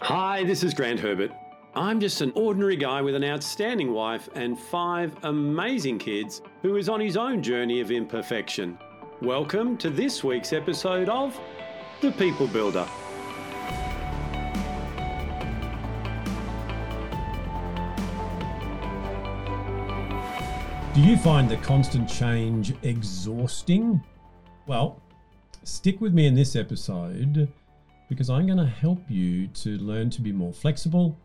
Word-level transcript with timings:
Hi, 0.00 0.44
this 0.44 0.62
is 0.62 0.74
Grant 0.74 1.00
Herbert. 1.00 1.32
I'm 1.74 1.98
just 1.98 2.20
an 2.20 2.30
ordinary 2.36 2.76
guy 2.76 3.02
with 3.02 3.16
an 3.16 3.24
outstanding 3.24 3.92
wife 3.92 4.28
and 4.36 4.56
five 4.56 5.12
amazing 5.24 5.98
kids 5.98 6.40
who 6.62 6.76
is 6.76 6.88
on 6.88 7.00
his 7.00 7.16
own 7.16 7.42
journey 7.42 7.80
of 7.80 7.90
imperfection. 7.90 8.78
Welcome 9.20 9.76
to 9.78 9.90
this 9.90 10.22
week's 10.22 10.52
episode 10.52 11.08
of 11.08 11.36
The 12.00 12.12
People 12.12 12.46
Builder. 12.46 12.86
Do 20.94 21.00
you 21.00 21.16
find 21.16 21.48
the 21.48 21.58
constant 21.60 22.08
change 22.08 22.72
exhausting? 22.84 24.00
Well, 24.68 25.02
stick 25.64 26.00
with 26.00 26.14
me 26.14 26.26
in 26.26 26.36
this 26.36 26.54
episode 26.54 27.52
because 28.08 28.30
I'm 28.30 28.46
going 28.46 28.58
to 28.58 28.66
help 28.66 29.02
you 29.08 29.48
to 29.48 29.76
learn 29.78 30.10
to 30.10 30.20
be 30.20 30.32
more 30.32 30.52
flexible 30.52 31.18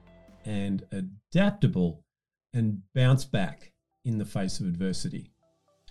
and 0.46 0.86
adaptable 0.92 2.04
and 2.54 2.82
bounce 2.94 3.26
back 3.26 3.72
in 4.06 4.18
the 4.18 4.26
face 4.26 4.60
of 4.60 4.68
adversity. 4.68 5.32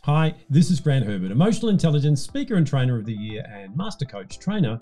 Hi, 0.03 0.35
this 0.51 0.71
is 0.71 0.81
Grant 0.81 1.07
Herbert, 1.07 1.31
Emotional 1.31 1.71
Intelligence 1.71 2.21
Speaker 2.21 2.57
and 2.57 2.67
Trainer 2.67 2.99
of 2.99 3.07
the 3.07 3.15
Year 3.15 3.45
and 3.49 3.77
Master 3.77 4.05
Coach 4.05 4.39
Trainer. 4.39 4.79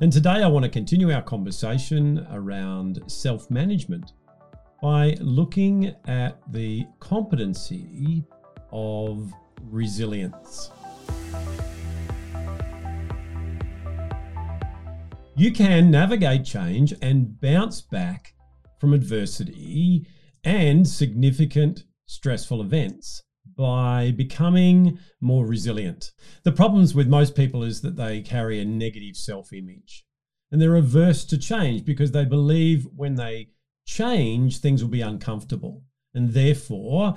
And 0.00 0.12
today 0.12 0.42
I 0.42 0.46
want 0.46 0.64
to 0.64 0.70
continue 0.70 1.12
our 1.12 1.22
conversation 1.22 2.26
around 2.32 3.02
self 3.06 3.50
management 3.50 4.12
by 4.80 5.16
looking 5.20 5.94
at 6.06 6.40
the 6.52 6.86
competency 7.00 8.24
of 8.72 9.32
resilience. 9.68 10.70
You 15.40 15.52
can 15.52 15.90
navigate 15.90 16.44
change 16.44 16.92
and 17.00 17.40
bounce 17.40 17.80
back 17.80 18.34
from 18.78 18.92
adversity 18.92 20.06
and 20.44 20.86
significant 20.86 21.84
stressful 22.04 22.60
events 22.60 23.22
by 23.56 24.12
becoming 24.14 24.98
more 25.18 25.46
resilient. 25.46 26.12
The 26.44 26.52
problems 26.52 26.94
with 26.94 27.08
most 27.08 27.34
people 27.34 27.62
is 27.62 27.80
that 27.80 27.96
they 27.96 28.20
carry 28.20 28.60
a 28.60 28.66
negative 28.66 29.16
self 29.16 29.50
image 29.54 30.04
and 30.52 30.60
they're 30.60 30.76
averse 30.76 31.24
to 31.24 31.38
change 31.38 31.86
because 31.86 32.12
they 32.12 32.26
believe 32.26 32.86
when 32.94 33.14
they 33.14 33.48
change, 33.86 34.58
things 34.58 34.82
will 34.82 34.90
be 34.90 35.00
uncomfortable 35.00 35.84
and 36.12 36.34
therefore 36.34 37.14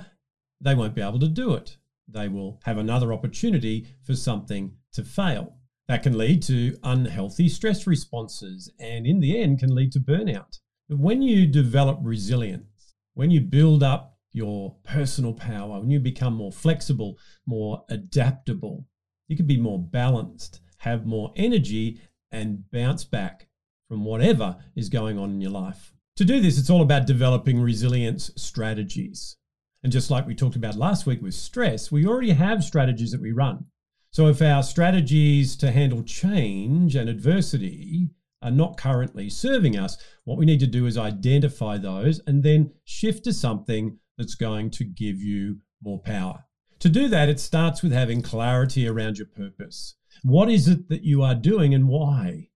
they 0.62 0.74
won't 0.74 0.94
be 0.94 1.02
able 1.02 1.18
to 1.18 1.28
do 1.28 1.52
it. 1.52 1.76
They 2.08 2.28
will 2.28 2.58
have 2.64 2.78
another 2.78 3.12
opportunity 3.12 3.86
for 4.02 4.16
something 4.16 4.76
to 4.94 5.04
fail. 5.04 5.58
That 5.86 6.02
can 6.02 6.16
lead 6.16 6.42
to 6.44 6.78
unhealthy 6.82 7.48
stress 7.48 7.86
responses 7.86 8.72
and, 8.80 9.06
in 9.06 9.20
the 9.20 9.38
end, 9.38 9.58
can 9.58 9.74
lead 9.74 9.92
to 9.92 10.00
burnout. 10.00 10.58
But 10.88 10.98
when 10.98 11.20
you 11.20 11.46
develop 11.46 11.98
resilience, 12.02 12.94
when 13.12 13.30
you 13.30 13.40
build 13.40 13.82
up 13.82 14.18
your 14.32 14.76
personal 14.82 15.34
power, 15.34 15.80
when 15.80 15.90
you 15.90 16.00
become 16.00 16.34
more 16.34 16.52
flexible, 16.52 17.18
more 17.46 17.84
adaptable, 17.90 18.86
you 19.28 19.36
can 19.36 19.46
be 19.46 19.58
more 19.58 19.78
balanced, 19.78 20.60
have 20.78 21.06
more 21.06 21.32
energy, 21.36 22.00
and 22.32 22.70
bounce 22.70 23.04
back 23.04 23.48
from 23.88 24.04
whatever 24.04 24.56
is 24.74 24.88
going 24.88 25.18
on 25.18 25.30
in 25.30 25.40
your 25.40 25.50
life. 25.50 25.92
To 26.16 26.24
do 26.24 26.40
this, 26.40 26.58
it's 26.58 26.70
all 26.70 26.82
about 26.82 27.06
developing 27.06 27.60
resilience 27.60 28.30
strategies. 28.36 29.36
And 29.82 29.92
just 29.92 30.10
like 30.10 30.26
we 30.26 30.34
talked 30.34 30.56
about 30.56 30.76
last 30.76 31.06
week 31.06 31.20
with 31.20 31.34
stress, 31.34 31.92
we 31.92 32.06
already 32.06 32.30
have 32.30 32.64
strategies 32.64 33.12
that 33.12 33.20
we 33.20 33.32
run. 33.32 33.66
So 34.14 34.28
if 34.28 34.40
our 34.40 34.62
strategies 34.62 35.56
to 35.56 35.72
handle 35.72 36.04
change 36.04 36.94
and 36.94 37.10
adversity 37.10 38.10
are 38.42 38.52
not 38.52 38.76
currently 38.76 39.28
serving 39.28 39.76
us, 39.76 39.98
what 40.22 40.38
we 40.38 40.46
need 40.46 40.60
to 40.60 40.68
do 40.68 40.86
is 40.86 40.96
identify 40.96 41.78
those 41.78 42.20
and 42.24 42.44
then 42.44 42.74
shift 42.84 43.24
to 43.24 43.32
something 43.32 43.98
that's 44.16 44.36
going 44.36 44.70
to 44.70 44.84
give 44.84 45.20
you 45.20 45.58
more 45.82 45.98
power. 45.98 46.44
To 46.78 46.88
do 46.88 47.08
that, 47.08 47.28
it 47.28 47.40
starts 47.40 47.82
with 47.82 47.90
having 47.90 48.22
clarity 48.22 48.86
around 48.86 49.18
your 49.18 49.26
purpose. 49.26 49.96
What 50.22 50.48
is 50.48 50.68
it 50.68 50.88
that 50.90 51.02
you 51.02 51.24
are 51.24 51.34
doing 51.34 51.74
and 51.74 51.88
why? 51.88 52.50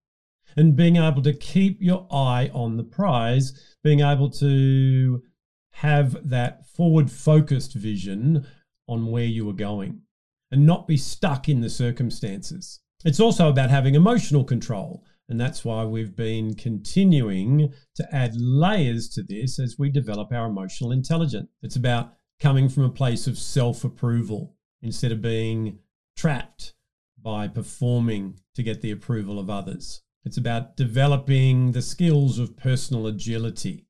And 0.56 0.77
being 0.77 0.94
able 0.94 1.22
to 1.22 1.32
keep 1.32 1.78
your 1.82 2.06
eye 2.12 2.53
on 2.55 2.77
the 2.77 2.84
prize, 2.84 3.77
being 3.82 3.99
able 3.99 4.31
to 4.31 5.25
have 5.72 6.28
that 6.28 6.69
forward 6.69 7.11
focused 7.11 7.75
vision 7.75 8.47
on 8.87 9.11
where 9.11 9.25
you 9.25 9.50
are 9.50 9.55
going 9.55 10.03
and 10.50 10.66
not 10.66 10.86
be 10.86 10.97
stuck 10.97 11.48
in 11.48 11.60
the 11.60 11.70
circumstances. 11.70 12.81
It's 13.04 13.20
also 13.20 13.48
about 13.48 13.70
having 13.70 13.94
emotional 13.94 14.44
control. 14.44 15.04
And 15.28 15.38
that's 15.38 15.64
why 15.64 15.84
we've 15.84 16.16
been 16.16 16.54
continuing 16.54 17.72
to 17.97 18.14
add 18.14 18.34
layers 18.34 19.08
to 19.10 19.22
this 19.22 19.58
as 19.58 19.78
we 19.78 19.91
develop 19.91 20.32
our 20.32 20.47
emotional 20.47 20.91
intelligence. 20.91 21.48
It's 21.62 21.76
about 21.76 22.14
coming 22.41 22.69
from 22.69 22.84
a 22.84 22.91
place 22.91 23.26
of 23.26 23.37
self 23.38 23.84
approval 23.84 24.56
instead 24.81 25.12
of 25.12 25.20
being 25.20 25.81
trapped 26.16 26.72
by 27.20 27.47
performing 27.47 28.38
to 28.54 28.62
get 28.62 28.81
the 28.81 28.91
approval 28.91 29.38
of 29.38 29.50
others. 29.50 30.03
It's 30.25 30.38
about 30.38 30.76
developing 30.76 31.72
the 31.72 31.82
skills 31.82 32.38
of 32.38 32.56
personal 32.56 33.06
agility 33.06 33.87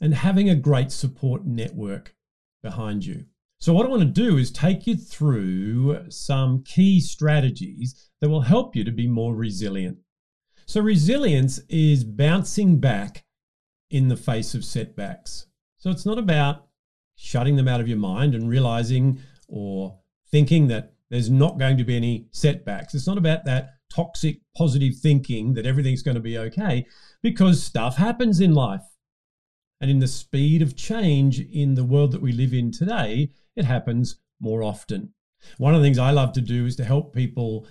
and 0.00 0.14
having 0.14 0.50
a 0.50 0.54
great 0.54 0.92
support 0.92 1.46
network 1.46 2.14
behind 2.62 3.06
you. 3.06 3.26
So, 3.64 3.72
what 3.72 3.86
I 3.86 3.88
want 3.88 4.02
to 4.02 4.22
do 4.22 4.36
is 4.36 4.50
take 4.50 4.86
you 4.86 4.94
through 4.94 6.10
some 6.10 6.64
key 6.64 7.00
strategies 7.00 8.10
that 8.20 8.28
will 8.28 8.42
help 8.42 8.76
you 8.76 8.84
to 8.84 8.92
be 8.92 9.06
more 9.06 9.34
resilient. 9.34 9.96
So, 10.66 10.82
resilience 10.82 11.60
is 11.70 12.04
bouncing 12.04 12.78
back 12.78 13.24
in 13.88 14.08
the 14.08 14.18
face 14.18 14.54
of 14.54 14.66
setbacks. 14.66 15.46
So, 15.78 15.88
it's 15.90 16.04
not 16.04 16.18
about 16.18 16.66
shutting 17.16 17.56
them 17.56 17.66
out 17.66 17.80
of 17.80 17.88
your 17.88 17.96
mind 17.96 18.34
and 18.34 18.50
realizing 18.50 19.20
or 19.48 19.98
thinking 20.30 20.68
that 20.68 20.92
there's 21.08 21.30
not 21.30 21.58
going 21.58 21.78
to 21.78 21.84
be 21.84 21.96
any 21.96 22.28
setbacks. 22.32 22.94
It's 22.94 23.06
not 23.06 23.16
about 23.16 23.46
that 23.46 23.76
toxic 23.90 24.40
positive 24.54 24.96
thinking 24.96 25.54
that 25.54 25.64
everything's 25.64 26.02
going 26.02 26.16
to 26.16 26.20
be 26.20 26.36
okay 26.36 26.84
because 27.22 27.62
stuff 27.62 27.96
happens 27.96 28.40
in 28.40 28.52
life. 28.52 28.82
And 29.84 29.90
in 29.90 29.98
the 29.98 30.08
speed 30.08 30.62
of 30.62 30.76
change 30.76 31.40
in 31.40 31.74
the 31.74 31.84
world 31.84 32.12
that 32.12 32.22
we 32.22 32.32
live 32.32 32.54
in 32.54 32.72
today, 32.72 33.28
it 33.54 33.66
happens 33.66 34.16
more 34.40 34.62
often. 34.62 35.12
One 35.58 35.74
of 35.74 35.82
the 35.82 35.86
things 35.86 35.98
I 35.98 36.10
love 36.10 36.32
to 36.32 36.40
do 36.40 36.64
is 36.64 36.74
to 36.76 36.84
help 36.84 37.14
people 37.14 37.66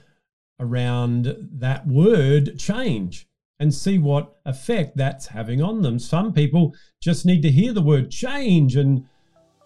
around 0.59 1.35
that 1.53 1.87
word 1.87 2.59
change 2.59 3.27
and 3.59 3.73
see 3.73 3.97
what 3.97 4.35
effect 4.45 4.95
that's 4.95 5.25
having 5.25 5.59
on 5.59 5.81
them. 5.81 5.97
Some 5.97 6.33
people 6.33 6.75
just 7.01 7.25
need 7.25 7.41
to 7.41 7.49
hear 7.49 7.73
the 7.73 7.81
word 7.81 8.11
change 8.11 8.75
and 8.75 9.07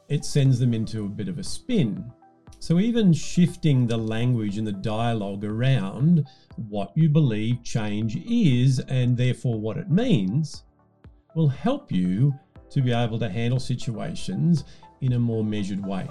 it 0.07 0.23
sends 0.23 0.57
them 0.57 0.73
into 0.73 1.03
a 1.03 1.09
bit 1.09 1.27
of 1.27 1.39
a 1.39 1.43
spin. 1.43 2.13
So, 2.59 2.79
even 2.79 3.11
shifting 3.11 3.87
the 3.87 3.97
language 3.97 4.57
and 4.57 4.65
the 4.65 4.71
dialogue 4.71 5.43
around 5.43 6.25
what 6.55 6.93
you 6.95 7.09
believe 7.09 7.61
change 7.61 8.15
is 8.15 8.79
and 8.87 9.17
therefore 9.17 9.59
what 9.59 9.75
it 9.75 9.91
means 9.91 10.63
will 11.37 11.47
help 11.47 11.91
you 11.91 12.33
to 12.71 12.81
be 12.81 12.91
able 12.91 13.19
to 13.19 13.29
handle 13.29 13.59
situations 13.59 14.63
in 15.01 15.13
a 15.13 15.19
more 15.19 15.43
measured 15.43 15.85
way. 15.85 16.07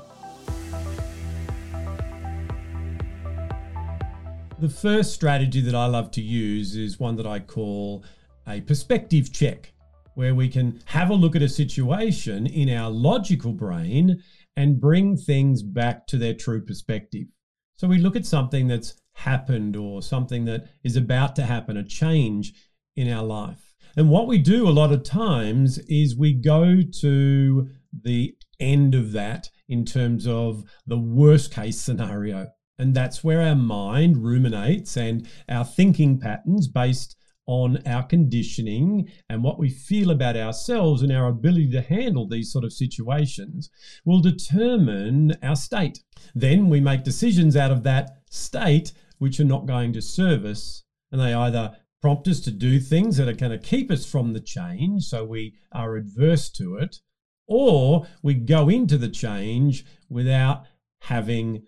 The 4.61 4.69
first 4.69 5.13
strategy 5.13 5.61
that 5.63 5.75
I 5.75 5.87
love 5.87 6.13
to 6.13 6.23
use 6.23 6.77
is 6.77 7.01
one 7.01 7.17
that 7.17 7.27
I 7.27 7.41
call 7.41 8.05
a 8.47 8.61
perspective 8.61 9.33
check, 9.33 9.73
where 10.15 10.33
we 10.33 10.49
can 10.49 10.81
have 10.85 11.11
a 11.11 11.15
look 11.15 11.35
at 11.35 11.43
a 11.43 11.49
situation 11.49 12.47
in 12.47 12.71
our 12.71 12.89
logical 12.89 13.53
brain 13.53 14.23
and 14.57 14.81
bring 14.81 15.17
things 15.17 15.61
back 15.61 16.07
to 16.07 16.19
their 16.19 16.35
true 16.35 16.65
perspective. 16.65 17.27
So 17.75 17.89
we 17.89 17.99
look 17.99 18.15
at 18.15 18.25
something 18.25 18.69
that's 18.69 18.95
happened 19.15 19.75
or 19.75 20.03
something 20.03 20.45
that 20.45 20.69
is 20.85 20.97
about 20.97 21.35
to 21.35 21.43
happen, 21.43 21.77
a 21.77 21.83
change 21.83 22.55
in 22.95 23.11
our 23.13 23.25
life. 23.25 23.66
And 23.97 24.11
what 24.11 24.27
we 24.27 24.39
do 24.39 24.69
a 24.69 24.71
lot 24.71 24.93
of 24.93 25.03
times 25.03 25.79
is 25.89 26.17
we 26.17 26.35
go 26.35 26.83
to 27.01 27.69
the 28.03 28.35
end 28.59 28.95
of 28.95 29.13
that 29.13 29.51
in 29.69 29.85
terms 29.85 30.27
of 30.27 30.65
the 30.87 30.99
worst 30.99 31.53
case 31.53 31.81
scenario. 31.81 32.49
And 32.79 32.95
that's 32.95 33.25
where 33.25 33.41
our 33.41 33.55
mind 33.55 34.19
ruminates 34.19 34.97
and 34.97 35.27
our 35.49 35.65
thinking 35.65 36.19
patterns 36.19 36.69
based 36.69 37.17
on 37.47 37.79
our 37.87 38.03
conditioning 38.03 39.09
and 39.31 39.43
what 39.43 39.59
we 39.59 39.71
feel 39.71 40.11
about 40.11 40.37
ourselves 40.37 41.01
and 41.01 41.13
our 41.13 41.29
ability 41.29 41.71
to 41.71 41.81
handle 41.81 42.29
these 42.29 42.53
sort 42.53 42.65
of 42.65 42.73
situations 42.73 43.71
will 44.05 44.21
determine 44.21 45.37
our 45.43 45.57
state. 45.57 46.01
Then 46.35 46.69
we 46.69 46.81
make 46.81 47.05
decisions 47.05 47.57
out 47.57 47.71
of 47.71 47.85
that 47.85 48.11
state 48.31 48.93
which 49.19 49.41
are 49.41 49.45
not 49.45 49.67
going 49.67 49.93
to 49.93 50.03
serve 50.03 50.45
us, 50.45 50.83
and 51.11 51.21
they 51.21 51.33
either 51.33 51.77
prompt 52.07 52.29
us 52.29 52.39
to 52.39 52.53
do 52.53 52.79
things 52.79 53.17
that 53.17 53.27
are 53.27 53.33
going 53.33 53.51
to 53.51 53.59
keep 53.59 53.91
us 53.91 54.07
from 54.07 54.33
the 54.33 54.39
change, 54.39 55.03
so 55.03 55.25
we 55.25 55.57
are 55.73 55.97
adverse 55.97 56.49
to 56.49 56.77
it, 56.77 57.01
or 57.49 58.07
we 58.23 58.33
go 58.33 58.69
into 58.69 58.97
the 58.97 59.09
change 59.09 59.85
without 60.09 60.67
having 61.01 61.65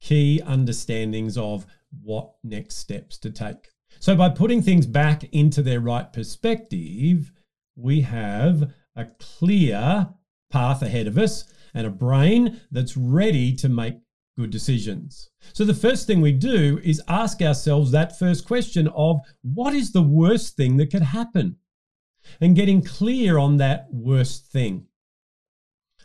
key 0.00 0.40
understandings 0.46 1.36
of 1.36 1.66
what 2.04 2.34
next 2.44 2.76
steps 2.76 3.18
to 3.18 3.30
take. 3.30 3.66
So, 3.98 4.14
by 4.14 4.28
putting 4.28 4.62
things 4.62 4.86
back 4.86 5.24
into 5.32 5.60
their 5.60 5.80
right 5.80 6.12
perspective, 6.12 7.32
we 7.74 8.02
have 8.02 8.72
a 8.94 9.06
clear 9.18 10.08
path 10.52 10.82
ahead 10.82 11.08
of 11.08 11.18
us 11.18 11.52
and 11.74 11.84
a 11.84 11.90
brain 11.90 12.60
that's 12.70 12.96
ready 12.96 13.52
to 13.56 13.68
make 13.68 13.96
good 14.36 14.50
decisions. 14.50 15.30
So, 15.52 15.64
the 15.64 15.74
first 15.74 16.06
thing 16.06 16.20
we 16.20 16.32
do 16.32 16.80
is 16.82 17.02
ask 17.08 17.40
ourselves 17.40 17.90
that 17.90 18.18
first 18.18 18.46
question 18.46 18.88
of 18.88 19.20
what 19.42 19.74
is 19.74 19.92
the 19.92 20.02
worst 20.02 20.56
thing 20.56 20.76
that 20.78 20.90
could 20.90 21.02
happen? 21.02 21.56
And 22.40 22.56
getting 22.56 22.82
clear 22.82 23.38
on 23.38 23.58
that 23.58 23.86
worst 23.92 24.46
thing. 24.50 24.86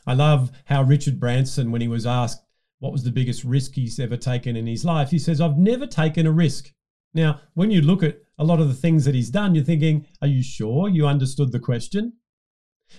I 0.06 0.14
love 0.14 0.52
how 0.66 0.84
Richard 0.84 1.20
Branson, 1.20 1.72
when 1.72 1.82
he 1.82 1.88
was 1.88 2.06
asked 2.06 2.44
what 2.80 2.92
was 2.92 3.04
the 3.04 3.12
biggest 3.12 3.44
risk 3.44 3.76
he's 3.76 4.00
ever 4.00 4.18
taken 4.18 4.56
in 4.56 4.68
his 4.68 4.86
life, 4.86 5.12
he 5.12 5.20
says, 5.20 5.42
I've 5.42 5.58
never 5.58 5.86
taken 5.86 6.26
a 6.26 6.32
risk. 6.32 6.74
Now, 7.14 7.42
when 7.54 7.72
you 7.72 7.82
look 7.82 8.04
at 8.04 8.20
a 8.38 8.44
lot 8.44 8.60
of 8.60 8.70
the 8.70 8.74
things 8.74 9.06
that 9.06 9.16
he's 9.16 9.30
done, 9.30 9.56
you're 9.56 9.64
thinking, 9.64 10.08
are 10.22 10.28
you 10.28 10.44
sure 10.44 10.88
you 10.88 11.06
understood 11.06 11.52
the 11.52 11.60
question? 11.60 12.14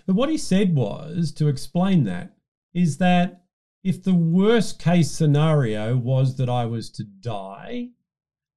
But 0.06 0.16
what 0.16 0.28
he 0.28 0.38
said 0.38 0.74
was 0.74 1.32
to 1.32 1.48
explain 1.48 2.04
that 2.04 2.34
is 2.74 2.98
that 2.98 3.44
if 3.82 4.02
the 4.02 4.14
worst 4.14 4.78
case 4.78 5.10
scenario 5.10 5.96
was 5.96 6.36
that 6.36 6.48
I 6.48 6.66
was 6.66 6.90
to 6.90 7.04
die 7.04 7.90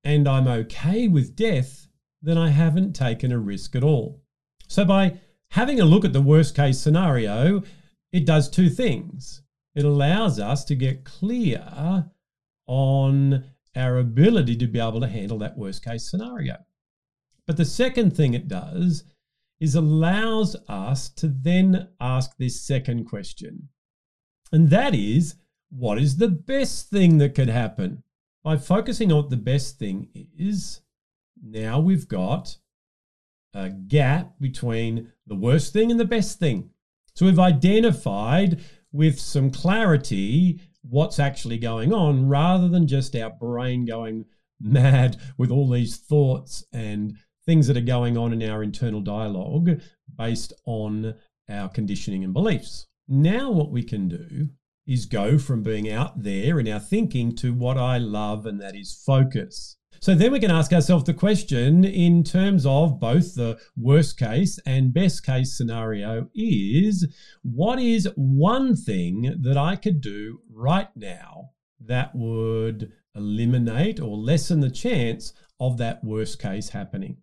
and 0.04 0.28
I'm 0.28 0.48
okay 0.48 1.08
with 1.08 1.36
death, 1.36 1.88
then 2.22 2.38
I 2.38 2.50
haven't 2.50 2.94
taken 2.94 3.32
a 3.32 3.40
risk 3.40 3.76
at 3.76 3.84
all. 3.84 4.22
So, 4.68 4.86
by 4.86 5.20
having 5.50 5.80
a 5.80 5.86
look 5.86 6.04
at 6.04 6.14
the 6.14 6.22
worst 6.22 6.56
case 6.56 6.80
scenario, 6.80 7.64
it 8.12 8.26
does 8.26 8.50
two 8.50 8.70
things. 8.70 9.42
It 9.76 9.86
allows 9.86 10.40
us 10.40 10.64
to 10.66 10.76
get 10.76 11.06
clear 11.06 12.06
on 12.68 13.46
our 13.76 13.98
ability 13.98 14.56
to 14.58 14.68
be 14.68 14.80
able 14.80 15.02
to 15.02 15.08
handle 15.08 15.38
that 15.40 15.58
worst 15.58 15.84
case 15.84 16.10
scenario. 16.10 16.58
But 17.48 17.58
the 17.58 17.66
second 17.66 18.16
thing 18.16 18.34
it 18.34 18.48
does 18.48 19.04
is 19.60 19.76
allows 19.76 20.56
us 20.68 21.10
to 21.10 21.28
then 21.28 21.90
ask 22.00 22.38
this 22.38 22.62
second 22.62 23.06
question. 23.06 23.70
And 24.54 24.70
that 24.70 24.94
is, 24.94 25.36
what 25.72 25.98
is 25.98 26.18
the 26.18 26.30
best 26.30 26.92
thing 26.92 27.18
that 27.18 27.34
could 27.34 27.50
happen? 27.50 28.04
By 28.44 28.58
focusing 28.58 29.12
on 29.12 29.18
what 29.18 29.30
the 29.32 29.38
best 29.38 29.80
thing 29.80 30.10
is, 30.38 30.82
now 31.44 31.80
we've 31.80 32.08
got 32.08 32.56
a 33.56 33.70
gap 33.70 34.34
between 34.40 35.12
the 35.26 35.36
worst 35.36 35.74
thing 35.74 35.90
and 35.90 36.00
the 36.00 36.06
best 36.06 36.38
thing. 36.38 36.70
So 37.16 37.26
we've 37.26 37.40
identified 37.40 38.62
with 38.92 39.20
some 39.20 39.50
clarity 39.50 40.62
what's 40.82 41.20
actually 41.20 41.58
going 41.58 41.92
on 41.92 42.28
rather 42.28 42.68
than 42.68 42.88
just 42.88 43.16
our 43.16 43.32
brain 43.32 43.86
going 43.86 44.26
mad 44.62 45.18
with 45.38 45.50
all 45.50 45.68
these 45.68 45.98
thoughts 45.98 46.64
and 46.72 47.18
things 47.46 47.66
that 47.68 47.78
are 47.78 47.82
going 47.82 48.18
on 48.18 48.34
in 48.34 48.48
our 48.48 48.62
internal 48.62 49.02
dialogue 49.02 49.82
based 50.16 50.54
on 50.66 51.16
our 51.50 51.70
conditioning 51.70 52.24
and 52.24 52.34
beliefs. 52.34 52.88
Now, 53.08 53.52
what 53.52 53.72
we 53.72 53.84
can 53.84 54.08
do 54.08 54.50
is 54.88 55.06
go 55.06 55.38
from 55.38 55.64
being 55.64 55.90
out 55.90 56.24
there 56.24 56.60
in 56.60 56.68
our 56.68 56.80
thinking 56.80 57.36
to 57.38 57.54
what 57.54 57.78
I 57.78 57.98
love, 57.98 58.46
and 58.46 58.62
that 58.62 58.76
is 58.76 58.94
focus. 59.06 59.78
So 60.00 60.16
then 60.16 60.34
we 60.34 60.40
can 60.40 60.52
ask 60.52 60.74
ourselves 60.74 61.06
the 61.06 61.14
question 61.14 61.86
in 61.86 62.24
terms 62.24 62.66
of 62.66 63.00
both 63.00 63.36
the 63.36 63.58
worst 63.78 64.18
case 64.18 64.60
and 64.66 64.94
best 64.94 65.26
case 65.26 65.58
scenario 65.58 66.28
is 66.36 67.08
what 67.42 67.80
is 67.80 68.10
one 68.16 68.76
thing 68.76 69.36
that 69.42 69.56
I 69.56 69.78
could 69.78 70.02
do 70.02 70.40
right 70.52 70.90
now 70.96 71.52
that 71.86 72.14
would 72.14 72.92
eliminate 73.16 74.02
or 74.02 74.18
lessen 74.18 74.60
the 74.60 74.70
chance 74.70 75.32
of 75.60 75.78
that 75.78 76.04
worst 76.04 76.42
case 76.42 76.70
happening? 76.70 77.18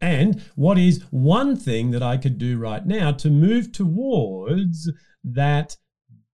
And 0.00 0.42
what 0.56 0.76
is 0.76 1.04
one 1.10 1.56
thing 1.56 1.92
that 1.92 2.02
I 2.02 2.16
could 2.16 2.38
do 2.38 2.58
right 2.58 2.84
now 2.84 3.12
to 3.12 3.30
move 3.30 3.70
towards 3.70 4.90
that 5.24 5.76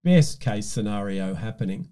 best 0.03 0.39
case 0.39 0.67
scenario 0.67 1.33
happening? 1.33 1.89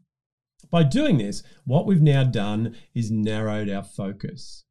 By 0.70 0.84
doing 0.84 1.18
this, 1.18 1.42
what 1.66 1.86
we've 1.86 2.02
now 2.02 2.24
done 2.24 2.76
is 2.94 3.10
narrowed 3.10 3.70
our 3.70 3.84
focus. 3.84 4.66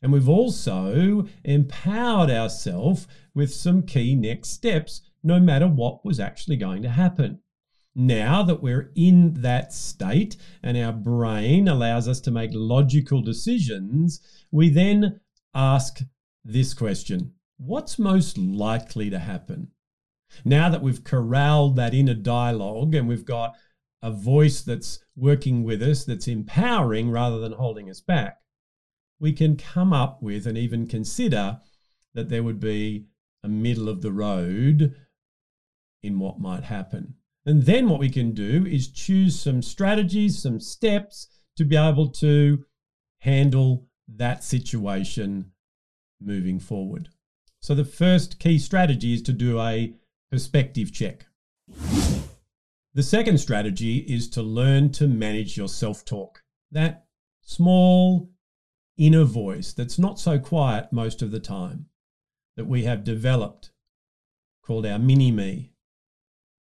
And 0.00 0.12
we've 0.12 0.28
also 0.28 1.26
empowered 1.44 2.30
ourselves 2.30 3.06
with 3.34 3.52
some 3.52 3.82
key 3.82 4.14
next 4.14 4.50
steps, 4.50 5.02
no 5.22 5.40
matter 5.40 5.66
what 5.66 6.04
was 6.04 6.20
actually 6.20 6.56
going 6.56 6.82
to 6.82 6.90
happen. 6.90 7.40
Now 7.94 8.42
that 8.42 8.62
we're 8.62 8.92
in 8.96 9.34
that 9.42 9.72
state 9.72 10.36
and 10.62 10.76
our 10.76 10.92
brain 10.92 11.68
allows 11.68 12.08
us 12.08 12.20
to 12.22 12.30
make 12.30 12.50
logical 12.52 13.22
decisions, 13.22 14.20
we 14.50 14.68
then 14.68 15.20
ask 15.54 16.00
this 16.44 16.74
question 16.74 17.32
What's 17.56 17.98
most 17.98 18.36
likely 18.36 19.10
to 19.10 19.18
happen? 19.18 19.68
Now 20.44 20.68
that 20.68 20.82
we've 20.82 21.04
corralled 21.04 21.76
that 21.76 21.94
inner 21.94 22.14
dialogue 22.14 22.94
and 22.94 23.08
we've 23.08 23.24
got 23.24 23.54
a 24.02 24.10
voice 24.10 24.60
that's 24.60 24.98
working 25.16 25.64
with 25.64 25.82
us, 25.82 26.04
that's 26.04 26.28
empowering 26.28 27.10
rather 27.10 27.38
than 27.38 27.52
holding 27.52 27.88
us 27.88 28.00
back, 28.00 28.38
we 29.18 29.32
can 29.32 29.56
come 29.56 29.92
up 29.92 30.22
with 30.22 30.46
and 30.46 30.58
even 30.58 30.86
consider 30.86 31.58
that 32.14 32.28
there 32.28 32.42
would 32.42 32.60
be 32.60 33.06
a 33.42 33.48
middle 33.48 33.88
of 33.88 34.02
the 34.02 34.12
road 34.12 34.94
in 36.02 36.18
what 36.18 36.38
might 36.38 36.64
happen. 36.64 37.14
And 37.46 37.64
then 37.64 37.88
what 37.88 38.00
we 38.00 38.08
can 38.08 38.32
do 38.32 38.66
is 38.66 38.88
choose 38.88 39.38
some 39.38 39.62
strategies, 39.62 40.42
some 40.42 40.60
steps 40.60 41.28
to 41.56 41.64
be 41.64 41.76
able 41.76 42.08
to 42.08 42.64
handle 43.18 43.86
that 44.08 44.44
situation 44.44 45.52
moving 46.20 46.58
forward. 46.58 47.08
So, 47.60 47.74
the 47.74 47.84
first 47.84 48.38
key 48.38 48.58
strategy 48.58 49.14
is 49.14 49.22
to 49.22 49.32
do 49.32 49.60
a 49.60 49.94
perspective 50.30 50.92
check. 50.92 51.26
The 52.94 53.02
second 53.02 53.38
strategy 53.38 53.98
is 53.98 54.28
to 54.30 54.42
learn 54.42 54.90
to 54.92 55.08
manage 55.08 55.56
your 55.56 55.68
self 55.68 56.04
talk. 56.04 56.42
That 56.70 57.06
small 57.40 58.30
inner 58.96 59.24
voice 59.24 59.72
that's 59.72 59.98
not 59.98 60.20
so 60.20 60.38
quiet 60.38 60.92
most 60.92 61.22
of 61.22 61.30
the 61.30 61.40
time 61.40 61.86
that 62.56 62.66
we 62.66 62.84
have 62.84 63.02
developed 63.02 63.72
called 64.62 64.86
our 64.86 64.98
mini 64.98 65.30
me. 65.30 65.72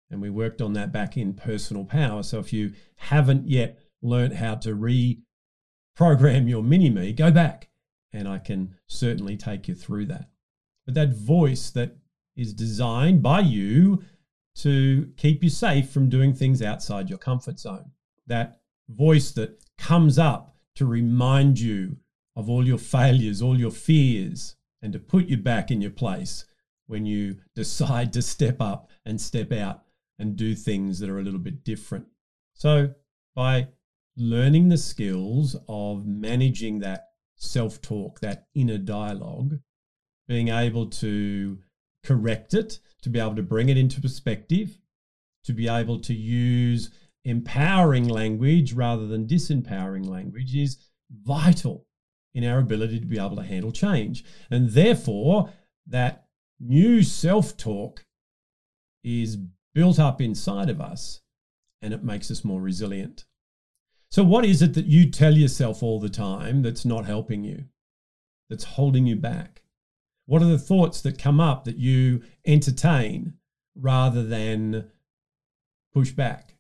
And 0.09 0.21
we 0.21 0.29
worked 0.29 0.61
on 0.61 0.73
that 0.73 0.91
back 0.91 1.17
in 1.17 1.33
personal 1.33 1.83
power. 1.83 2.23
So 2.23 2.39
if 2.39 2.53
you 2.53 2.73
haven't 2.95 3.47
yet 3.47 3.79
learned 4.01 4.33
how 4.33 4.55
to 4.55 4.75
reprogram 4.75 6.49
your 6.49 6.63
mini 6.63 6.89
me, 6.89 7.13
go 7.13 7.31
back 7.31 7.69
and 8.13 8.27
I 8.27 8.39
can 8.39 8.75
certainly 8.87 9.37
take 9.37 9.67
you 9.67 9.75
through 9.75 10.05
that. 10.07 10.29
But 10.85 10.95
that 10.95 11.13
voice 11.13 11.69
that 11.71 11.97
is 12.37 12.53
designed 12.53 13.21
by 13.21 13.41
you 13.41 14.03
to 14.55 15.11
keep 15.17 15.43
you 15.43 15.49
safe 15.49 15.89
from 15.89 16.09
doing 16.09 16.33
things 16.33 16.61
outside 16.61 17.09
your 17.09 17.17
comfort 17.17 17.59
zone. 17.59 17.91
That 18.27 18.61
voice 18.89 19.31
that 19.31 19.61
comes 19.77 20.17
up 20.17 20.55
to 20.75 20.85
remind 20.85 21.59
you 21.59 21.97
of 22.35 22.49
all 22.49 22.65
your 22.65 22.77
failures, 22.77 23.41
all 23.41 23.59
your 23.59 23.71
fears, 23.71 24.55
and 24.81 24.93
to 24.93 24.99
put 24.99 25.25
you 25.25 25.37
back 25.37 25.71
in 25.71 25.81
your 25.81 25.91
place 25.91 26.45
when 26.85 27.05
you 27.05 27.37
decide 27.55 28.13
to 28.13 28.21
step 28.21 28.61
up 28.61 28.89
and 29.05 29.19
step 29.19 29.51
out 29.51 29.83
and 30.19 30.35
do 30.35 30.55
things 30.55 30.99
that 30.99 31.09
are 31.09 31.19
a 31.19 31.23
little 31.23 31.39
bit 31.39 31.63
different. 31.63 32.05
So, 32.53 32.93
by 33.35 33.67
learning 34.15 34.69
the 34.69 34.77
skills 34.77 35.55
of 35.67 36.05
managing 36.05 36.79
that 36.79 37.09
self 37.35 37.81
talk, 37.81 38.19
that 38.21 38.47
inner 38.55 38.77
dialogue, 38.77 39.59
being 40.27 40.49
able 40.49 40.87
to 40.87 41.59
correct 42.07 42.53
it, 42.53 42.79
to 43.01 43.09
be 43.09 43.19
able 43.19 43.35
to 43.35 43.43
bring 43.43 43.67
it 43.67 43.77
into 43.77 43.99
perspective, 43.99 44.79
to 45.43 45.51
be 45.51 45.67
able 45.67 45.99
to 45.99 46.13
use 46.13 46.89
empowering 47.25 48.07
language 48.07 48.71
rather 48.71 49.05
than 49.05 49.27
disempowering 49.27 50.07
language 50.07 50.55
is 50.55 50.77
vital 51.11 51.85
in 52.33 52.45
our 52.45 52.59
ability 52.59 52.99
to 52.99 53.05
be 53.05 53.17
able 53.19 53.35
to 53.35 53.43
handle 53.43 53.71
change. 53.71 54.23
And 54.49 54.69
therefore, 54.69 55.51
that 55.85 56.27
new 56.59 57.03
self 57.03 57.57
talk 57.57 58.05
is 59.03 59.37
built 59.75 59.99
up 59.99 60.21
inside 60.21 60.69
of 60.69 60.79
us 60.79 61.21
and 61.81 61.93
it 61.93 62.03
makes 62.03 62.31
us 62.31 62.45
more 62.45 62.61
resilient. 62.61 63.25
So, 64.09 64.23
what 64.23 64.45
is 64.45 64.61
it 64.61 64.73
that 64.75 64.85
you 64.85 65.09
tell 65.09 65.35
yourself 65.35 65.83
all 65.83 65.99
the 65.99 66.09
time 66.09 66.61
that's 66.61 66.85
not 66.85 67.05
helping 67.05 67.43
you, 67.43 67.65
that's 68.49 68.63
holding 68.63 69.05
you 69.05 69.17
back? 69.17 69.63
What 70.27 70.41
are 70.41 70.45
the 70.45 70.59
thoughts 70.59 70.99
that 71.01 71.17
come 71.17 71.39
up 71.39 71.63
that 71.63 71.77
you 71.77 72.21
entertain 72.45 73.35
rather 73.75 74.23
than 74.23 74.91
push 75.93 76.11
back 76.11 76.57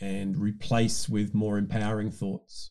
and 0.00 0.34
replace 0.38 1.06
with 1.06 1.34
more 1.34 1.58
empowering 1.58 2.10
thoughts? 2.10 2.70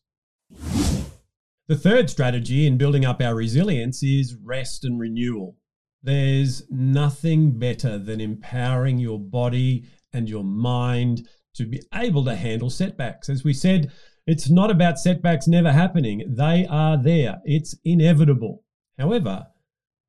The 0.50 1.78
third 1.78 2.10
strategy 2.10 2.66
in 2.66 2.80
building 2.80 3.06
up 3.06 3.22
our 3.22 3.36
resilience 3.36 4.02
is 4.02 4.36
rest 4.44 4.84
and 4.84 5.00
renewal. 5.00 5.58
There's 6.02 6.64
nothing 6.72 7.60
better 7.60 8.00
than 8.00 8.20
empowering 8.20 8.98
your 8.98 9.20
body 9.20 9.86
and 10.12 10.28
your 10.28 10.44
mind 10.44 11.28
to 11.54 11.68
be 11.68 11.84
able 11.94 12.26
to 12.26 12.36
handle 12.36 12.72
setbacks. 12.72 13.30
As 13.30 13.44
we 13.44 13.54
said, 13.54 13.92
it's 14.26 14.50
not 14.50 14.72
about 14.72 14.98
setbacks 14.98 15.48
never 15.48 15.72
happening, 15.72 16.24
they 16.36 16.66
are 16.66 16.98
there, 16.98 17.42
it's 17.46 17.76
inevitable. 17.86 18.64
However, 18.98 19.46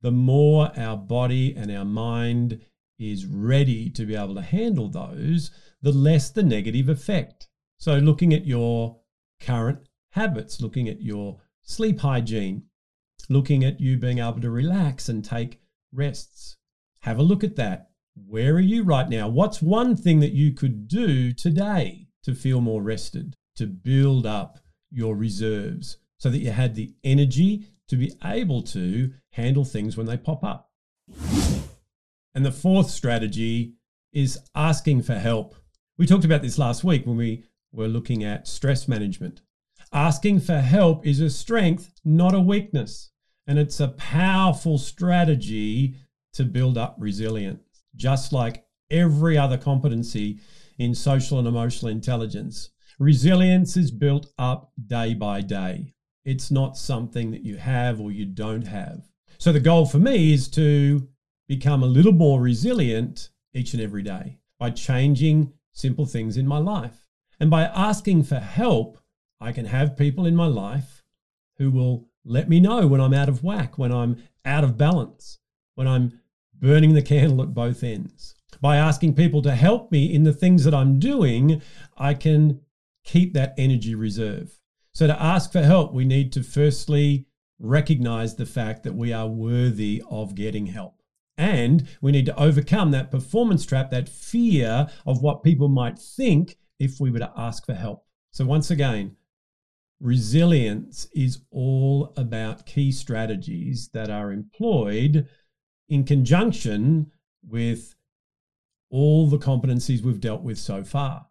the 0.04 0.10
more 0.10 0.70
our 0.76 0.98
body 0.98 1.56
and 1.56 1.72
our 1.72 1.84
mind 1.86 2.60
is 2.98 3.24
ready 3.24 3.88
to 3.88 4.04
be 4.04 4.14
able 4.14 4.34
to 4.34 4.42
handle 4.42 4.90
those, 4.90 5.50
the 5.80 5.92
less 5.92 6.28
the 6.28 6.42
negative 6.42 6.90
effect. 6.90 7.48
So, 7.78 7.96
looking 7.96 8.34
at 8.34 8.46
your 8.46 9.00
current 9.40 9.88
habits, 10.10 10.60
looking 10.60 10.90
at 10.90 11.00
your 11.00 11.40
sleep 11.62 12.00
hygiene, 12.00 12.64
looking 13.30 13.64
at 13.64 13.80
you 13.80 13.96
being 13.96 14.18
able 14.18 14.42
to 14.42 14.50
relax 14.50 15.08
and 15.08 15.24
take 15.24 15.62
rests. 15.90 16.58
Have 17.00 17.18
a 17.18 17.22
look 17.22 17.42
at 17.42 17.56
that. 17.56 17.88
Where 18.14 18.56
are 18.56 18.60
you 18.60 18.82
right 18.82 19.08
now? 19.08 19.26
What's 19.28 19.62
one 19.62 19.96
thing 19.96 20.20
that 20.20 20.34
you 20.34 20.52
could 20.52 20.86
do 20.86 21.32
today 21.32 22.08
to 22.24 22.34
feel 22.34 22.60
more 22.60 22.82
rested, 22.82 23.36
to 23.56 23.66
build 23.66 24.26
up 24.26 24.58
your 24.90 25.16
reserves 25.16 25.96
so 26.18 26.28
that 26.28 26.40
you 26.40 26.50
had 26.50 26.74
the 26.74 26.92
energy 27.02 27.68
to 27.94 28.06
be 28.06 28.14
able 28.24 28.62
to 28.62 29.12
handle 29.30 29.64
things 29.64 29.96
when 29.96 30.06
they 30.06 30.16
pop 30.16 30.42
up? 30.44 30.70
And 32.34 32.44
the 32.44 32.52
fourth 32.52 32.90
strategy 32.90 33.74
is 34.12 34.38
asking 34.54 35.02
for 35.02 35.14
help. 35.14 35.54
We 35.96 36.06
talked 36.06 36.24
about 36.24 36.42
this 36.42 36.58
last 36.58 36.82
week 36.82 37.06
when 37.06 37.16
we 37.16 37.44
were 37.72 37.86
looking 37.86 38.24
at 38.24 38.48
stress 38.48 38.88
management. 38.88 39.42
Asking 39.92 40.40
for 40.40 40.58
help 40.58 41.06
is 41.06 41.20
a 41.20 41.30
strength, 41.30 41.92
not 42.04 42.34
a 42.34 42.40
weakness. 42.40 43.10
And 43.46 43.58
it's 43.58 43.78
a 43.78 43.88
powerful 43.88 44.78
strategy 44.78 45.96
to 46.32 46.44
build 46.44 46.76
up 46.76 46.96
resilience, 46.98 47.84
just 47.94 48.32
like 48.32 48.64
every 48.90 49.38
other 49.38 49.58
competency 49.58 50.40
in 50.78 50.94
social 50.94 51.38
and 51.38 51.46
emotional 51.46 51.92
intelligence. 51.92 52.70
Resilience 52.98 53.76
is 53.76 53.90
built 53.92 54.26
up 54.38 54.72
day 54.86 55.14
by 55.14 55.40
day. 55.40 55.93
It's 56.24 56.50
not 56.50 56.76
something 56.76 57.30
that 57.32 57.44
you 57.44 57.56
have 57.56 58.00
or 58.00 58.10
you 58.10 58.24
don't 58.24 58.66
have. 58.66 59.02
So 59.38 59.52
the 59.52 59.60
goal 59.60 59.86
for 59.86 59.98
me 59.98 60.32
is 60.32 60.48
to 60.48 61.08
become 61.48 61.82
a 61.82 61.86
little 61.86 62.12
more 62.12 62.40
resilient 62.40 63.30
each 63.52 63.74
and 63.74 63.82
every 63.82 64.02
day 64.02 64.38
by 64.58 64.70
changing 64.70 65.52
simple 65.72 66.06
things 66.06 66.36
in 66.36 66.46
my 66.46 66.58
life. 66.58 67.08
And 67.40 67.50
by 67.50 67.64
asking 67.64 68.24
for 68.24 68.38
help, 68.38 68.98
I 69.40 69.52
can 69.52 69.66
have 69.66 69.96
people 69.96 70.24
in 70.24 70.34
my 70.36 70.46
life 70.46 71.02
who 71.58 71.70
will 71.70 72.08
let 72.24 72.48
me 72.48 72.60
know 72.60 72.86
when 72.86 73.00
I'm 73.00 73.12
out 73.12 73.28
of 73.28 73.44
whack, 73.44 73.76
when 73.76 73.92
I'm 73.92 74.22
out 74.44 74.64
of 74.64 74.78
balance, 74.78 75.38
when 75.74 75.86
I'm 75.86 76.20
burning 76.54 76.94
the 76.94 77.02
candle 77.02 77.42
at 77.42 77.52
both 77.52 77.82
ends. 77.82 78.34
By 78.60 78.76
asking 78.76 79.14
people 79.14 79.42
to 79.42 79.54
help 79.54 79.92
me 79.92 80.12
in 80.12 80.22
the 80.22 80.32
things 80.32 80.64
that 80.64 80.74
I'm 80.74 80.98
doing, 80.98 81.60
I 81.98 82.14
can 82.14 82.60
keep 83.04 83.34
that 83.34 83.54
energy 83.58 83.94
reserve. 83.94 84.58
So, 84.94 85.08
to 85.08 85.22
ask 85.22 85.50
for 85.50 85.62
help, 85.62 85.92
we 85.92 86.04
need 86.04 86.32
to 86.32 86.42
firstly 86.44 87.26
recognize 87.58 88.36
the 88.36 88.46
fact 88.46 88.84
that 88.84 88.94
we 88.94 89.12
are 89.12 89.26
worthy 89.26 90.02
of 90.08 90.36
getting 90.36 90.66
help. 90.66 91.02
And 91.36 91.88
we 92.00 92.12
need 92.12 92.26
to 92.26 92.40
overcome 92.40 92.92
that 92.92 93.10
performance 93.10 93.66
trap, 93.66 93.90
that 93.90 94.08
fear 94.08 94.86
of 95.04 95.20
what 95.20 95.42
people 95.42 95.68
might 95.68 95.98
think 95.98 96.58
if 96.78 97.00
we 97.00 97.10
were 97.10 97.18
to 97.18 97.32
ask 97.36 97.66
for 97.66 97.74
help. 97.74 98.04
So, 98.30 98.44
once 98.44 98.70
again, 98.70 99.16
resilience 100.00 101.08
is 101.12 101.40
all 101.50 102.12
about 102.16 102.66
key 102.66 102.92
strategies 102.92 103.88
that 103.94 104.10
are 104.10 104.30
employed 104.30 105.26
in 105.88 106.04
conjunction 106.04 107.10
with 107.44 107.96
all 108.90 109.26
the 109.26 109.38
competencies 109.38 110.02
we've 110.02 110.20
dealt 110.20 110.42
with 110.42 110.58
so 110.58 110.84
far. 110.84 111.26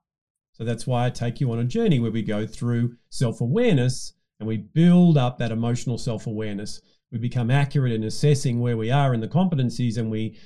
So 0.53 0.63
that's 0.63 0.87
why 0.87 1.05
I 1.05 1.09
take 1.09 1.41
you 1.41 1.51
on 1.51 1.59
a 1.59 1.65
journey 1.65 1.99
where 1.99 2.11
we 2.11 2.21
go 2.21 2.45
through 2.45 2.95
self 3.09 3.41
awareness 3.41 4.13
and 4.39 4.47
we 4.47 4.57
build 4.57 5.17
up 5.17 5.37
that 5.37 5.51
emotional 5.51 5.97
self 5.97 6.27
awareness. 6.27 6.81
We 7.11 7.17
become 7.19 7.51
accurate 7.51 7.91
in 7.91 8.03
assessing 8.03 8.59
where 8.59 8.77
we 8.77 8.89
are 8.89 9.13
in 9.13 9.19
the 9.19 9.27
competencies 9.27 9.97
and 9.97 10.09
we 10.09 10.37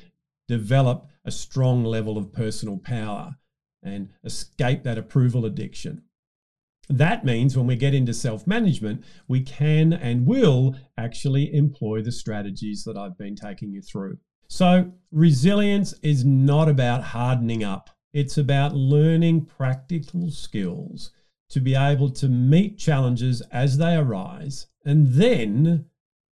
develop 0.48 1.08
a 1.26 1.32
strong 1.32 1.84
level 1.84 2.18
of 2.18 2.32
personal 2.32 2.78
power 2.78 3.36
and 3.84 4.10
escape 4.24 4.84
that 4.84 4.98
approval 4.98 5.46
addiction. 5.46 6.04
That 6.90 7.26
means 7.26 7.58
when 7.58 7.68
we 7.68 7.76
get 7.76 7.94
into 7.94 8.14
self 8.14 8.48
management, 8.48 9.04
we 9.28 9.42
can 9.42 9.92
and 9.92 10.26
will 10.26 10.76
actually 10.98 11.54
employ 11.54 12.02
the 12.02 12.12
strategies 12.12 12.84
that 12.86 12.98
I've 12.98 13.18
been 13.18 13.36
taking 13.36 13.72
you 13.72 13.82
through. 13.82 14.20
So, 14.48 14.94
resilience 15.12 15.94
is 16.02 16.24
not 16.24 16.70
about 16.70 17.04
hardening 17.04 17.64
up, 17.64 17.90
it's 18.18 18.40
about 18.40 18.74
learning 18.74 19.46
practical 19.46 20.32
skills 20.32 21.12
to 21.52 21.60
be 21.60 21.76
able 21.76 22.10
to 22.10 22.28
meet 22.28 22.80
challenges 22.80 23.42
as 23.52 23.78
they 23.78 23.96
arise 23.96 24.66
and 24.84 25.14
then 25.14 25.86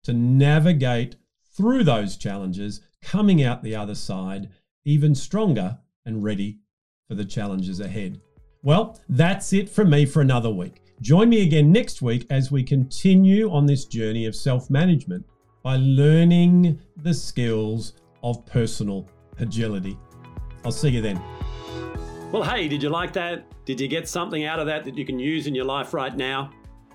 to 0.02 0.14
navigate 0.14 1.18
through 1.54 1.84
those 1.84 2.16
challenges, 2.16 2.80
coming 3.02 3.44
out 3.44 3.64
the 3.64 3.76
other 3.76 3.96
side 3.96 4.48
even 4.86 5.14
stronger 5.14 5.78
and 6.06 6.24
ready 6.24 6.60
for 7.10 7.16
the 7.16 7.26
challenges 7.26 7.82
ahead. 7.82 8.22
Well, 8.62 8.98
that's 9.10 9.52
it 9.52 9.70
from 9.70 9.90
me 9.90 10.06
for 10.06 10.22
another 10.22 10.50
week. 10.50 10.82
Join 11.02 11.28
me 11.28 11.42
again 11.42 11.74
next 11.74 12.02
week 12.02 12.26
as 12.30 12.50
we 12.50 12.64
continue 12.64 13.52
on 13.52 13.66
this 13.66 13.84
journey 13.84 14.26
of 14.26 14.38
self 14.38 14.70
management 14.70 15.26
by 15.64 15.76
learning 15.76 16.80
the 16.96 17.14
skills 17.14 17.92
of 18.24 18.46
personal 18.46 19.10
agility. 19.40 19.98
I'll 20.64 20.72
see 20.72 20.90
you 20.90 21.02
then. 21.02 21.22
Well, 22.34 22.42
hey, 22.42 22.68
did 22.68 22.82
you 22.82 22.90
like 22.90 23.14
that? 23.14 23.46
Did 23.64 23.80
you 23.80 23.88
get 23.88 24.10
something 24.10 24.44
out 24.46 24.58
of 24.58 24.66
that 24.66 24.84
that 24.86 24.98
you 24.98 25.06
can 25.06 25.20
use 25.20 25.46
in 25.46 25.54
your 25.54 25.66
life 25.66 25.94
right 25.94 26.18
now? 26.18 26.50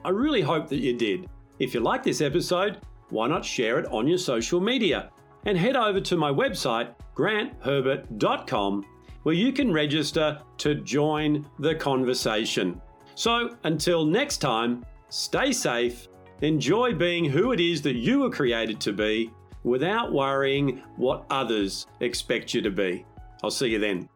I 0.04 0.08
really 0.08 0.40
hope 0.40 0.68
that 0.68 0.80
you 0.80 0.94
did. 0.94 1.30
If 1.60 1.74
you 1.74 1.78
like 1.78 2.02
this 2.02 2.20
episode, 2.20 2.78
why 3.10 3.28
not 3.28 3.44
share 3.44 3.78
it 3.78 3.86
on 3.86 4.08
your 4.08 4.18
social 4.18 4.60
media? 4.60 5.12
And 5.46 5.56
head 5.56 5.76
over 5.76 6.00
to 6.00 6.16
my 6.16 6.32
website, 6.32 6.92
grantherbert.com 7.14 8.84
where 9.22 9.34
you 9.36 9.52
can 9.52 9.72
register 9.72 10.40
to 10.56 10.74
join 10.74 11.46
the 11.60 11.76
conversation. 11.76 12.80
So 13.14 13.56
until 13.62 14.04
next 14.04 14.38
time, 14.38 14.84
stay 15.08 15.52
safe, 15.52 16.08
enjoy 16.42 16.94
being 16.94 17.24
who 17.24 17.52
it 17.52 17.60
is 17.60 17.80
that 17.82 17.94
you 17.94 18.18
were 18.18 18.30
created 18.30 18.80
to 18.80 18.92
be 18.92 19.30
without 19.62 20.12
worrying 20.12 20.82
what 20.96 21.26
others 21.30 21.86
expect 22.00 22.54
you 22.54 22.62
to 22.62 22.72
be. 22.72 23.06
I'll 23.44 23.52
see 23.52 23.68
you 23.68 23.78
then. 23.78 24.08